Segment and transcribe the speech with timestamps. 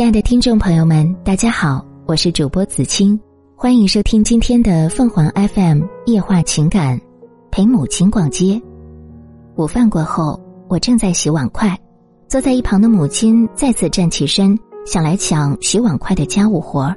[0.00, 3.20] 亲爱的听众朋友们，大家好，我是主播子清，
[3.54, 6.98] 欢迎收听今天的凤凰 FM 夜话情感，
[7.50, 8.58] 陪母亲逛街。
[9.56, 11.78] 午饭过后，我正在洗碗筷，
[12.28, 16.96] 坐在一旁的母亲再次站起身，想来抢洗碗筷的家务活儿，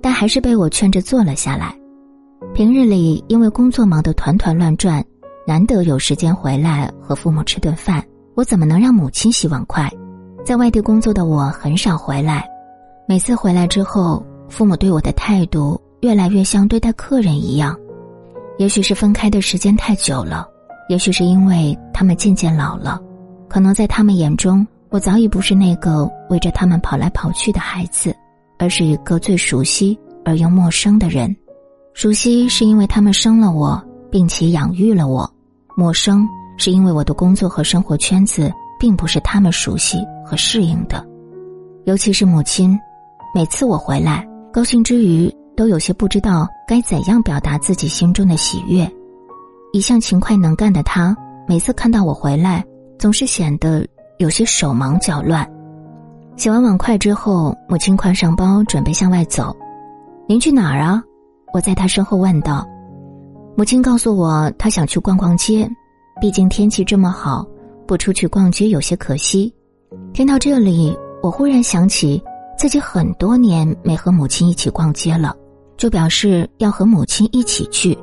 [0.00, 1.76] 但还是被我劝着坐了下来。
[2.54, 5.04] 平日里因为工作忙得团团乱转，
[5.44, 8.00] 难得有时间回来和父母吃顿饭，
[8.36, 9.90] 我怎么能让母亲洗碗筷？
[10.44, 12.46] 在外地工作的我很少回来，
[13.06, 17.78] 每次回来之后，父母对我的态度越来越像对待客人一样。
[18.56, 20.48] 也许是分开的时间太久了，
[20.88, 22.98] 也许是因为他们渐渐老了，
[23.46, 28.14] 可能在他们眼中，我早已不是那个围着他们跑来跑去的孩子，
[28.58, 31.34] 而是一个最熟悉而又陌生的人。
[31.92, 35.28] 熟悉是因为他们生了我，并且养育了我；
[35.76, 39.98] 陌生是因为我的工作和生活圈子并不是他们熟悉。
[40.26, 41.06] 和适应的，
[41.84, 42.80] 尤其是母亲，
[43.34, 48.88] 每次我回来，高兴之余都有些不知道该怎样表达自己心中的喜悦。
[49.72, 51.16] 一向勤快能干的他，
[51.48, 52.64] 每次看到我回来，
[52.96, 53.84] 总是显得
[54.18, 55.44] 有些手忙脚乱。
[56.36, 59.52] 洗完碗筷之后，母亲挎上包准备向外走。
[60.28, 61.02] 您去哪儿啊？
[61.52, 62.64] 我在她身后问道。
[63.56, 65.68] 母亲告诉我，她想去逛逛街，
[66.20, 67.44] 毕竟天气这么好，
[67.84, 69.52] 不出去逛街有些可惜。
[70.12, 72.22] 听到这里，我忽然想起
[72.64, 75.36] 自己很多年没和母亲一起逛街了，
[75.76, 77.94] 就表示要和母亲一起去。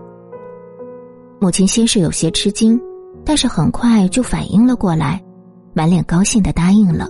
[1.40, 2.80] 母亲先是有些吃惊，
[3.26, 5.20] 但是很快就反应了过来，
[5.73, 7.09] 满脸高兴的答应了。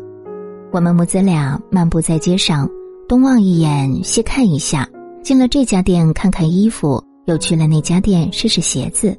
[0.71, 2.69] 我们母子俩漫步在街上，
[3.05, 4.87] 东望一眼，西看一下，
[5.21, 9.13] 进了这家店看看衣服，又去了那家店试试鞋子。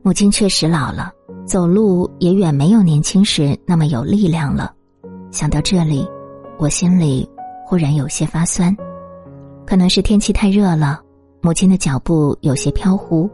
[0.00, 1.12] 母亲确实老了，
[1.44, 4.72] 走路也远没有年轻时那么有力量了。
[5.30, 6.08] 想到这里，
[6.58, 7.28] 我心里
[7.66, 8.74] 忽然有些发酸，
[9.66, 11.00] 可能是天气太热了，
[11.40, 13.28] 母亲的脚步有些飘忽，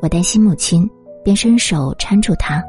[0.00, 0.88] 我担心母亲，
[1.22, 2.64] 便伸手搀住她。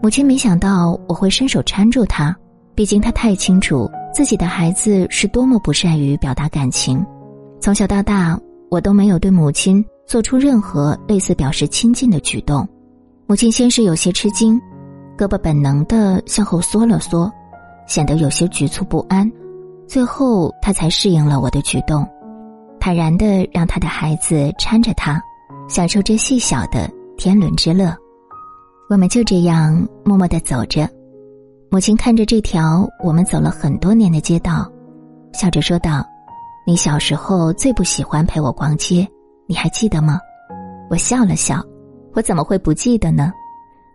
[0.00, 2.34] 母亲没想到我会伸手搀住她，
[2.76, 7.04] 毕竟她太清楚自己的孩子是多么不善于表达感情，
[7.60, 8.38] 从小到大，
[8.70, 12.66] 我都没有对母亲做出任何类似表示亲近的举动。
[13.26, 14.60] 母亲先是有些吃惊，
[15.18, 17.28] 胳膊本能的向后缩了缩。
[17.84, 19.30] 显得有些局促不安，
[19.92, 22.08] 最后他才适应了我的举动，
[22.80, 25.22] 坦然的让他的孩子搀着他，
[25.68, 27.94] 享受这细小的天伦之乐。
[28.88, 30.88] 我们就这样默默的走着，
[31.70, 34.66] 母亲看着这条我们走了很多年的街道，
[35.34, 36.02] 笑着说道
[36.66, 39.06] ：“你小时候最不喜欢陪我逛街，
[39.46, 40.18] 你还记得吗？”
[40.88, 41.62] 我笑了笑，
[42.14, 43.30] 我怎么会不记得呢？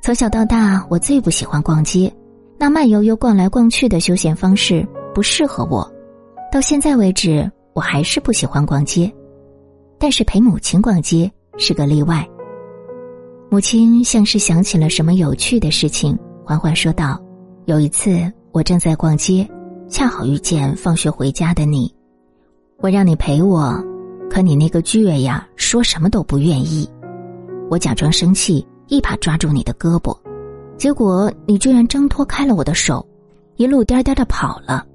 [0.03, 2.13] 从小到大，我最不喜欢逛街。
[2.59, 5.89] 那慢悠悠逛来逛去的休闲方式不适合我，
[6.51, 9.11] 到现在为止我还是不喜欢逛街，
[9.97, 12.27] 但是陪母亲逛街是个例外。
[13.49, 17.19] 母亲像是想起了什么有趣的事情，缓缓说道
[17.65, 19.47] ：“有一次我正在逛街，
[19.89, 21.93] 恰好遇见放学回家的你，
[22.77, 23.73] 我让你陪我，
[24.29, 26.87] 可你那个倔呀，说什么都不愿意。
[27.69, 30.15] 我假装生气，一把抓住你的胳膊。”
[30.77, 33.03] 结果你居然挣脱开了我的手，
[33.55, 34.85] 一路颠颠的跑了。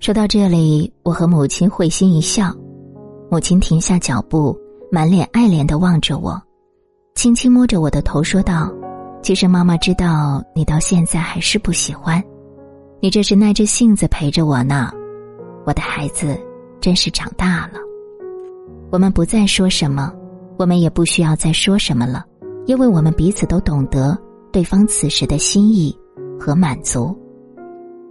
[0.00, 2.54] 说到这里，我和母亲会心一笑。
[3.30, 4.56] 母亲停下脚步，
[4.92, 6.40] 满脸爱怜的望着我，
[7.14, 8.72] 轻轻摸着我的头，说道
[9.22, 12.22] ：“其实妈妈知道你到现在还是不喜欢，
[13.00, 14.90] 你这是耐着性子陪着我呢。
[15.66, 16.38] 我的孩子，
[16.80, 17.80] 真是长大了。
[18.90, 20.12] 我们不再说什么，
[20.56, 22.24] 我们也不需要再说什么了，
[22.66, 24.16] 因为我们彼此都懂得。”
[24.50, 25.94] 对方此时的心意
[26.40, 27.14] 和满足。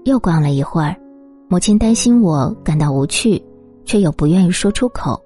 [0.06, 0.96] 又逛了一会儿，
[1.50, 3.41] 母亲担心我感到无趣，
[3.85, 5.18] 却又不愿意说出口，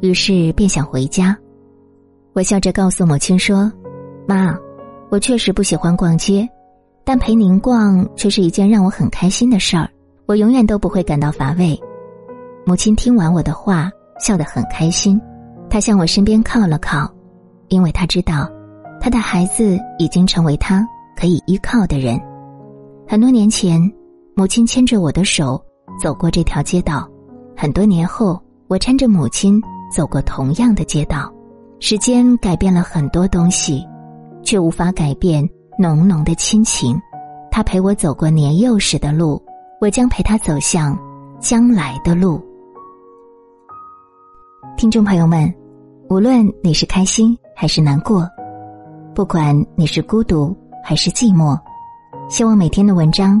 [0.00, 1.36] 于是便想回家。
[2.32, 3.70] 我笑着告诉母亲说
[4.26, 4.58] ：“妈，
[5.10, 6.48] 我确实不喜欢逛街，
[7.04, 9.88] 但陪您逛却是一件让我很开心的事儿。
[10.26, 11.78] 我永远都不会感到乏味。”
[12.66, 15.20] 母亲听完我的话，笑得很开心，
[15.70, 17.08] 她向我身边靠了靠，
[17.68, 18.50] 因为她知道。
[19.00, 20.84] 她的孩子已经成为她
[21.16, 22.20] 可以依靠的人。
[23.06, 23.80] 很多年前，
[24.36, 25.62] 母亲牵着我的手
[26.00, 27.08] 走过这条街道；
[27.56, 31.32] 很多年后，我搀着母亲走过同样的街道。
[31.78, 33.86] 时间改变了很多东西，
[34.42, 35.48] 却无法改变
[35.78, 37.00] 浓浓的亲情。
[37.48, 39.40] 他陪我走过年幼时的路，
[39.80, 40.98] 我将陪他走向
[41.38, 42.42] 将来的路。
[44.76, 45.52] 听众朋友们，
[46.08, 48.28] 无论你是开心还是难过。
[49.14, 51.56] 不管你是孤独还是寂寞，
[52.28, 53.40] 希望每天的文章